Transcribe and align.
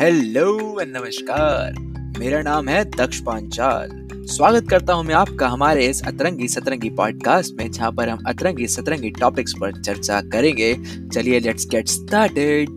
Hello 0.00 0.80
and 0.80 0.96
नमस्कार। 0.96 1.72
मेरा 2.18 2.42
नाम 2.42 2.68
है 2.68 2.84
दक्ष 2.84 3.20
पांचाल। 3.20 4.08
स्वागत 4.14 4.68
करता 4.70 4.92
हूँ 4.92 5.04
मैं 5.04 5.14
आपका 5.14 5.48
हमारे 5.48 5.86
इस 5.86 6.02
अतरंगी 6.06 6.48
सतरंगी 6.48 6.90
पॉडकास्ट 6.90 7.54
में, 7.54 7.70
जहाँ 7.70 7.92
पर 7.92 8.08
हम 8.08 8.18
अतरंगी 8.26 8.66
सतरंगी 8.66 9.10
टॉपिक्स 9.10 9.54
पर 9.60 9.82
चर्चा 9.82 10.20
करेंगे। 10.20 10.74
चलिए 11.14 11.40
लेट्स 11.40 11.66
गेट 11.66 11.88
स्टार्टेड 11.88 12.68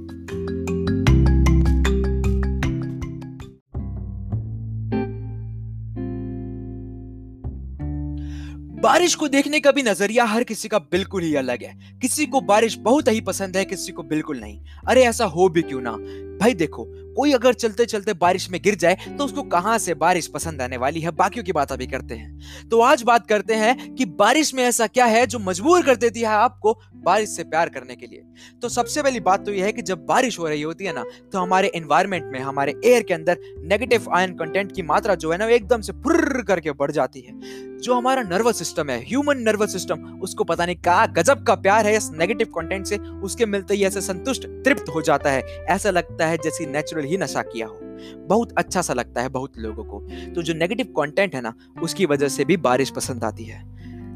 बारिश 8.81 9.15
को 9.15 9.27
देखने 9.27 9.59
का 9.59 9.71
भी 9.71 9.83
नज़रिया 9.83 10.25
हर 10.25 10.43
किसी 10.43 10.67
का 10.67 10.79
बिल्कुल 10.79 11.21
ही 11.21 11.35
अलग 11.35 11.63
है। 11.63 11.99
किसी 12.01 12.25
को 12.25 12.41
बारिश 12.41 12.77
बहुत 12.77 13.07
ही 13.07 13.21
पसंद 13.21 13.57
है, 13.57 13.65
किसी 13.65 13.91
को 13.91 14.03
बिल्कुल 14.03 14.39
नहीं। 14.39 14.59
अरे 14.87 15.01
ऐसा 15.01 15.25
हो 15.25 15.49
भी 15.49 15.61
क्यों 15.61 15.81
ना? 15.81 15.97
भाई 16.43 16.53
देखो, 16.53 16.83
कोई 17.15 17.31
अगर 17.33 17.53
चलते 17.53 17.85
चलते 17.85 18.13
बारिश 18.13 18.49
में 18.51 18.59
गिर 18.61 18.75
जाए 18.75 18.97
तो 19.17 19.25
उसको 19.25 19.43
कहाँ 19.43 19.77
से 19.77 19.93
बारिश 19.93 20.27
पसंद 20.27 20.61
आने 20.61 20.77
वाली 20.77 21.01
है? 21.01 21.11
बाकियों 21.11 21.45
की 21.45 21.51
बात 21.51 21.71
अभी 21.71 21.87
करते 21.87 22.15
हैं। 22.15 22.67
तो 22.69 22.81
आज 22.81 23.03
बात 23.03 23.27
करते 23.27 23.53
हैं 23.53 23.93
कि 23.95 24.05
बारिश 24.17 24.53
में 24.53 24.63
ऐसा 24.63 24.87
क्या 24.87 25.05
है 25.05 25.25
जो 25.27 25.39
मजबूर 25.39 25.85
कर 25.85 25.95
देती 25.95 26.19
है 26.19 26.27
आपको 26.27 26.77
बारिश 26.95 27.29
से 27.29 27.43
प्यार 27.45 27.69
करने 27.69 27.95
के 27.95 28.05
लिए? 28.05 28.23
तो 28.61 28.69
सबसे 28.69 29.03
पहली 29.03 29.19
बात 29.21 29.45
तो 29.45 29.51
यह 29.51 29.65
है 29.65 29.71
कि 29.71 29.81
जब 29.81 30.05
बारिश 30.05 30.39
हो 30.39 30.47
रही 30.47 30.61
होती 30.61 30.85
है 30.85 30.93
ना 30.93 31.03
तो 31.33 31.39
हमारे 31.39 31.71
एनवायरमेंट 31.75 32.25
में, 32.25 32.39
हमारे 32.39 32.75
एयर 32.85 33.03
के 33.03 33.13
अंदर 33.13 33.37
नेगेटिव 33.63 34.13
आयन 34.15 34.33
कंटेंट 34.35 34.71
की 34.71 34.81
मात्रा 34.83 35.15
जो 35.15 35.31
है 35.31 35.37
ना 35.37 35.47
एकदम 35.49 35.81
से 35.81 35.93
फुर्र 35.93 36.43
करके 36.43 36.71
बढ़ 36.73 36.91
जाती 36.91 37.21
है। 37.21 37.71
जो 37.77 37.93
हमारा 37.93 38.21
नर्वस 38.23 38.57
सिस्टम 38.57 38.89
है 38.89 38.99
ह्यूमन 38.99 39.37
नर्वस 39.39 39.71
सिस्टम 39.73 40.03
उसको 40.23 40.43
पता 40.43 40.65
नहीं 40.65 40.75
क्या 40.75 41.05
गजब 41.07 41.43
का 41.43 41.55
प्यार 41.55 41.85
है, 41.85 41.95
इस 41.97 42.09
नेगेटिव 42.11 42.47
कंटेंट 42.55 42.85
से 42.87 42.97
उसके 42.97 43.45
मिलते 43.45 43.73
ही 43.73 43.83
ऐसे 43.83 44.01
संतुष्ट, 44.01 44.45
तृप्त 44.65 44.89
हो 44.89 45.01
जाता 45.01 45.31
है। 45.31 45.41
ऐसा 45.69 45.89
लगता 45.89 46.27
है 46.27 46.32
जैसे 46.37 46.65
नेचुरल 46.65 47.03
ही 47.03 47.17
नशा 47.17 47.41
किया 47.43 47.67
हो। 47.67 47.79
बहुत 48.27 48.53
अच्छा 48.57 48.81
सा 48.81 48.93
लगता 48.93 49.21
है 49.21 49.29
बहुत 49.29 49.57
लोगों 49.57 49.83
को। 49.83 49.99
तो 50.35 50.41
जो 50.41 50.53
नेगेटिव 50.53 50.85
कंटेंट 50.97 51.35
है 51.35 51.41
ना, 51.41 51.53
उसकी 51.83 52.05
वजह 52.05 52.27
से 52.27 52.45
भी 52.45 52.57
बारिश 52.59 52.89
पसंद 52.89 53.23
आती 53.23 53.43
है। 53.43 53.61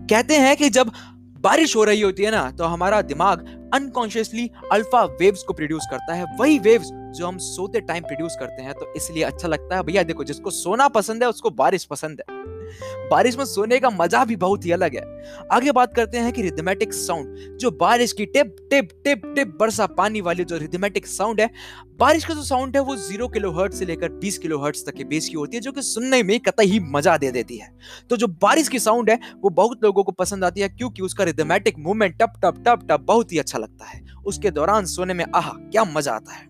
कहते 0.10 0.36
हैं 0.36 0.56
कि 0.58 0.70
जब 0.70 0.92
बारिश 1.42 1.76
हो 1.76 1.84
रही 1.84 2.02
होती 2.02 2.24
है 2.24 2.32
ना 2.32 2.50
तो 2.52 2.64
हमारा 2.64 3.02
दिमाग 3.02 3.46
अनकॉन्शियसली 3.74 4.50
अल्फ़ा 4.72 5.04
वेव्स 5.20 5.44
को 5.44 5.54
प्रोड्यूस 5.54 5.88
करता 5.92 6.14
है। 6.14 6.26
वही 6.40 6.60
वेव्स 6.60 6.90
जो 7.18 7.28
हम 7.28 7.38
सोते 7.38 7.82
टाइम 7.82 8.04
प्रोड्यूस 8.04 8.36
करते 8.40 8.64
हैं 8.64 8.74
तो 8.74 8.94
इसलिए 8.96 9.24
अच्छा 9.24 9.48
लगता 9.48 9.76
है। 9.76 9.84
भैया 9.84 10.04
देखो, 10.04 10.24
जिसको 10.24 10.52
सोना 10.52 10.88
पसंद 10.88 11.24
है, 11.24 11.30
उसको 11.30 11.50
बारिश 11.50 11.86
पसंद 11.86 12.22
है। 12.22 12.36
बारिश 13.12 13.38
में 13.38 13.44
सोने 13.46 13.80
का 13.80 13.90
मज़ा 13.90 14.24
भी 14.26 14.36
बहुत 14.36 14.66
ही 14.66 14.72
अलग 14.72 14.96
है। 14.96 15.04
आगे 15.52 15.72
बात 15.72 15.94
करते 15.94 16.18
हैं 16.18 16.32
कि 16.34 16.42
रिदमेटिक 16.42 16.94
साउंड 16.94 17.58
जो 17.60 17.72
बारिश 17.72 18.14
की 18.14 18.26
टिप 18.26 18.56
टिप 18.70 18.90
टिप 19.04 19.22
टिप 19.36 19.58
बरसा 19.60 19.86
पानी 19.88 20.22
वाली 20.22 20.44
जो 20.44 20.58
रिदमेटिक 20.58 21.08
साउंड 21.08 21.42
है, 21.42 21.50
बारिश 22.00 22.26
का 22.26 22.34
जो 22.34 22.44
साउंड 22.44 22.76
है 22.76 22.82
वो 22.84 22.96
ज़ीरो 22.96 23.28
किलो 23.28 23.52
हर्ट 23.52 23.74
से 23.74 23.86
लेकर 23.86 24.10
बीस 24.12 24.38
किलो 24.38 24.60
हर्ट 24.60 24.78
तक 24.86 24.96
के 24.96 25.04
बेस 25.04 25.30
की 25.30 25.36
होती 25.36 25.58
है, 25.58 25.62
जो 25.62 25.72
कि 25.72 25.82
सुनने 25.82 26.22
में 26.24 26.40
कतई 26.40 26.66
ही 26.66 26.80
मज़ा 26.80 27.18
दे 27.18 27.32
देती 27.32 27.58
है। 27.58 27.70
तो 28.10 28.18
जो 28.18 28.28
बारिश 28.42 28.68
की 28.68 28.80
साउंड 28.80 29.10
है, 29.10 29.20
वो 29.42 29.50
बहुत 29.52 29.84
लोगों 29.84 30.04
को 30.04 30.12
पसंद 30.12 30.44
आती 30.44 30.62
है, 30.62 30.70
क्योंकि 30.70 31.02
उसका 31.02 31.24
रिदमेटिक 31.24 31.80
मूवमेंट 31.80 32.18
टप 32.20 32.34
टप 32.44 32.64
टप 32.68 32.88
टप 32.90 33.02
बहुत 33.02 33.32
ही 33.34 33.38
अच्छा 33.38 33.60
लगता 33.60 33.86
है। 33.86 34.06
उसके 34.26 34.52
दौरान 34.52 34.86
सोने 34.86 35.14
में 35.14 35.26
आह, 35.36 35.50
क्या 35.50 35.84
मज़ा 35.86 36.14
आता 36.14 36.34
है। 36.34 36.47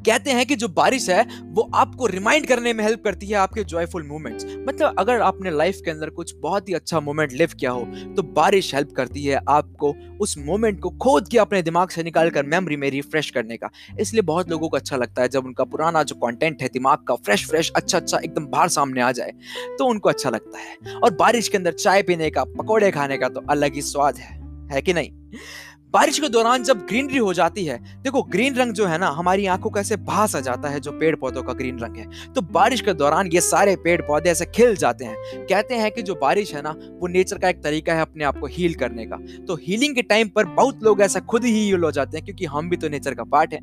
कहते 0.00 0.30
हैं 0.30 0.44
कि 0.46 0.56
जो 0.56 0.68
बारिश 0.68 1.08
है, 1.10 1.22
वो 1.44 1.62
आपको 1.74 2.06
रिमाइंड 2.06 2.46
करने 2.46 2.72
में 2.72 2.82
हेल्प 2.84 3.02
करती 3.04 3.26
है 3.26 3.34
आपके 3.36 3.64
जॉयफुल 3.64 4.02
मोमेंट्स 4.02 4.44
मतलब 4.58 4.96
अगर 4.98 5.20
आपने 5.20 5.50
लाइफ 5.50 5.80
के 5.84 5.90
अंदर 5.90 6.10
कुछ 6.10 6.34
बहुत 6.36 6.68
ही 6.68 6.74
अच्छा 6.74 7.00
मोमेंट 7.00 7.32
लिव 7.32 7.50
किया 7.60 7.70
हो 7.70 7.84
तो 8.16 8.22
बारिश 8.32 8.74
हेल्प 8.74 8.92
करती 8.96 9.24
है 9.24 9.40
आपको 9.48 9.94
उस 10.20 10.36
मोमेंट 10.38 10.80
को 10.80 10.90
खोद 11.02 11.28
के 11.28 11.38
अपने 11.38 11.62
दिमाग 11.62 11.88
से 11.88 12.02
निकाल 12.02 12.30
कर 12.30 12.46
मेमोरी 12.46 12.76
में 12.76 12.88
रिफ्रेश 12.90 13.30
करने 13.30 13.56
का. 13.56 13.70
इसलिए 14.00 14.22
बहुत 14.22 14.50
लोगों 14.50 14.68
को 14.68 14.76
अच्छा 14.76 14.96
लगता 14.96 15.22
है 15.22 15.28
जब 15.28 15.44
उनका 15.44 15.64
पुराना 15.64 16.02
जो 16.02 16.14
कॉन्टेंट 16.14 16.62
है, 16.62 16.68
दिमाग 16.68 17.04
का 17.08 17.14
फ्रेश 17.16 17.46
फ्रेश 17.48 17.72
अच्छा 17.76 17.98
अच्छा 17.98 18.18
एकदम 18.18 18.46
बाहर 18.46 18.68
सामने 18.68 19.00
आ 19.00 19.12
जाए 19.12 19.32
तो 19.78 19.86
उनको 19.86 20.08
अच्छा 20.08 20.30
लगता 20.30 20.58
है. 20.58 20.94
और 20.94 21.14
बारिश 21.14 21.48
के 21.48 21.56
अंदर 21.58 21.72
चाय 21.74 22.02
पीने 22.02 22.30
का, 22.30 22.44
पकौड़े 22.44 22.90
खाने 22.90 23.18
का 23.18 23.28
तो 23.28 23.44
अलग 23.50 23.74
ही 23.74 23.82
स्वाद 23.82 24.16
है 24.16 24.34
है 24.72 24.82
कि 24.82 24.92
नहीं? 24.92 25.10
बारिश 25.96 26.18
के 26.18 26.28
दौरान 26.28 26.62
जब 26.62 26.78
ग्रीनरी 26.78 27.18
हो 27.18 27.32
जाती 27.34 27.64
है, 27.64 27.78
देखो 28.02 28.22
ग्रीन 28.22 28.54
रंग 28.54 28.72
जो 28.72 28.86
है 28.86 28.96
ना, 28.98 29.08
हमारी 29.08 29.46
आँखों 29.46 29.70
का 29.70 29.80
ऐसे 29.80 29.96
भास 29.96 30.34
आ 30.36 30.40
जाता 30.40 30.68
है 30.68 30.80
जो 30.80 30.92
पेड़ 30.92 31.14
पौधों 31.16 31.42
का 31.42 31.52
ग्रीन 31.52 31.78
रंग 31.78 31.96
है। 31.96 32.32
तो 32.32 32.40
बारिश 32.40 32.80
के 32.80 32.92
दौरान 32.92 33.26
ये 33.26 33.40
सारे 33.40 33.76
पेड़ 33.76 34.00
पौधे 34.02 34.30
ऐसे 34.30 34.46
खिल 34.46 34.76
जाते 34.76 35.04
हैं। 35.04 35.46
कहते 35.46 35.74
हैं 35.74 35.90
कि 35.90 36.02
जो 36.02 36.14
बारिश 36.14 36.54
है 36.54 36.62
ना, 36.62 36.70
वो 36.70 37.06
नेचर 37.06 37.38
का 37.38 37.48
एक 37.48 37.62
तरीका 37.62 37.94
है 37.94 38.02
अपने 38.02 38.24
आप 38.24 38.38
को 38.38 38.46
हील 38.46 38.74
करने 38.74 39.06
का। 39.06 39.16
तो 39.46 39.56
हीलिंग 39.56 39.94
के 39.94 40.02
टाइम 40.02 40.28
पर 40.28 40.44
बहुत 40.44 40.82
लोग 40.82 41.00
ऐसा 41.02 41.20
खुद 41.20 41.44
ही 41.44 41.52
हील 41.52 41.84
हो 41.84 41.90
जाते 41.90 42.16
हैं, 42.16 42.24
क्योंकि 42.24 42.44
हम 42.44 42.68
भी 42.70 42.76
तो 42.76 42.88
नेचर 42.88 43.14
का 43.14 43.24
पार्ट 43.24 43.54
है। 43.54 43.60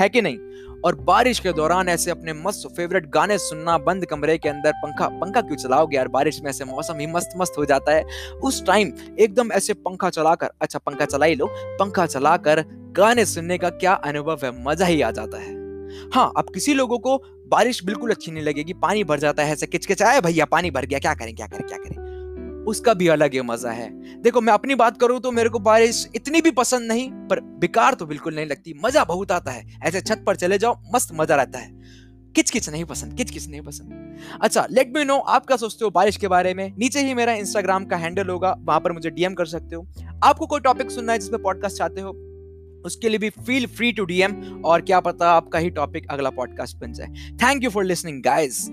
है 0.00 0.08
कि 0.08 0.22
नहीं? 0.22 0.38
और 0.84 0.94
बारिश 0.94 1.38
के 1.38 1.52
दौरान 1.52 1.88
ऐसे 1.88 2.10
अपने 2.10 2.32
मस्त 2.32 2.68
फेवरेट 2.76 3.06
गाने 3.10 3.38
सुनना 3.38 3.76
बंद 3.78 4.04
कमरे 4.06 4.36
के 4.38 4.48
अंदर 4.48 4.72
पंखा 4.72 5.08
पंखा 5.20 5.40
क्यों 5.40 5.56
चलाओगे 5.56 5.96
यार? 5.96 6.08
बारिश 6.08 6.40
में 6.42 6.50
ऐसे 6.50 6.64
मौसम 6.64 6.98
ही 6.98 7.06
मस्त 7.06 7.30
मस्त 7.36 7.58
हो 7.58 7.64
जाता 7.64 7.92
है। 7.92 8.04
उस 8.44 8.64
टाइम 8.66 8.92
एकदम 9.18 9.52
ऐसे 9.52 9.74
पंखा 9.74 10.10
चलाकर 10.10 10.50
अच्छा 10.62 10.78
पंखा 10.78 11.04
चला 11.04 11.26
ही 11.26 11.34
लो, 11.34 11.46
पंखा 11.80 12.06
चलाकर 12.06 12.64
गाने 12.96 13.24
सुनने 13.24 13.58
का 13.58 13.70
क्या 13.70 13.92
अनुभव 13.92 14.38
है? 14.44 14.64
मज़ा 14.64 14.86
ही 14.86 15.00
आ 15.02 15.10
जाता 15.10 15.38
है। 15.38 15.54
हाँ 16.14 16.32
अब 16.36 16.50
किसी 16.54 16.74
लोगों 16.74 16.98
को 16.98 17.16
बारिश 17.48 17.84
बिल्कुल 17.84 18.10
अच्छी 18.10 18.30
नहीं 18.30 18.44
लगेगी, 18.44 18.72
पानी 18.72 19.04
भर 19.04 19.18
जाता 19.18 19.42
है, 19.42 19.52
ऐसे 19.52 19.66
किचकिचाए, 19.66 20.20
भैया, 20.20 20.44
पानी 20.44 20.70
भर 20.70 20.86
गया, 20.86 20.98
क्या 20.98 21.14
करें 21.14 21.34
क्या 21.34 21.46
करें 21.46 21.66
क्या 21.66 21.78
करें? 21.78 22.05
उसका 22.66 22.94
भी 22.94 23.08
अलग 23.08 23.34
ही 23.34 23.40
मज़ा 23.42 23.70
है। 23.70 23.88
देखो, 24.22 24.40
मैं 24.40 24.52
अपनी 24.52 24.74
बात 24.74 25.00
करूँ 25.00 25.20
तो 25.20 25.32
मेरे 25.32 25.48
को 25.48 25.58
बारिश 25.60 26.06
इतनी 26.14 26.40
भी 26.40 26.50
पसंद 26.52 26.88
नहीं, 26.88 27.10
पर 27.28 27.40
बेकार 27.60 27.94
तो 27.94 28.06
बिल्कुल 28.06 28.34
नहीं 28.34 28.46
लगती। 28.46 28.74
मज़ा 28.84 29.04
बहुत 29.04 29.32
आता 29.32 29.50
है। 29.50 29.78
ऐसे 29.82 30.00
छत 30.00 30.22
पर 30.26 30.36
चले 30.36 30.58
जाओ, 30.58 30.80
मस्त 30.94 31.14
मज़ा 31.14 31.36
रहता 31.36 31.58
है। 31.58 31.74
किच 32.34 32.50
किच 32.50 32.68
नहीं 32.68 32.84
पसंद 32.84 33.14
किच 33.14 33.30
किच 33.30 33.46
नहीं 33.48 33.60
पसंद। 33.60 34.18
अच्छा 34.42 34.66
लेट 34.70 34.92
मी 34.96 35.04
नो 35.04 35.16
आप 35.16 35.46
क्या 35.46 35.56
सोचते 35.56 35.84
हो 35.84 35.90
बारिश 35.90 36.16
के 36.16 36.28
बारे 36.28 36.52
में। 36.54 36.72
नीचे 36.78 37.00
ही 37.00 37.14
मेरा 37.14 37.32
इंस्टाग्राम 37.34 37.84
का 37.84 37.96
हैंडल 37.96 38.28
होगा, 38.28 38.54
वहाँ 38.60 38.80
पर 38.80 38.92
मुझे 38.92 39.10
डीएम 39.10 39.34
कर 39.34 39.46
सकते 39.46 39.76
हो। 39.76 39.86
आपको 40.24 40.46
कोई 40.46 40.60
टॉपिक 40.60 40.90
सुनना 40.90 41.12
है 41.12 41.18
जिसमें 41.18 41.42
पॉडकास्ट 41.42 41.78
चाहते 41.78 42.00
हो, 42.00 42.10
उसके 42.86 43.08
लिए 43.08 43.18
भी 43.18 43.30
फील 43.30 43.66
फ्री 43.66 43.92
टू 43.92 44.04
डीएम 44.04 44.62
और 44.64 44.80
क्या 44.80 45.00
पता 45.00 45.30
आपका 45.30 45.58
ही 45.58 45.70
टॉपिक 45.70 46.10
अगला 46.10 46.30
पॉडकास्ट 46.30 46.76
बन 46.76 46.92
जाए। 46.92 47.36
Thank 47.36 47.64
you 47.64 47.70
for 47.70 47.84
listening 47.84 48.22
guys 48.22 48.68